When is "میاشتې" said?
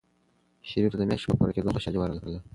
1.09-1.27